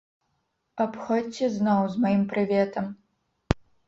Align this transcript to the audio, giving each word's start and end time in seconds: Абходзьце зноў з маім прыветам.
Абходзьце 0.85 1.49
зноў 1.57 1.81
з 1.97 2.01
маім 2.05 2.23
прыветам. 2.31 2.89